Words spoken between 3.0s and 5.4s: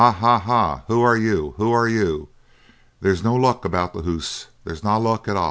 There is no luck aboot the hoose, There is na luck at a'."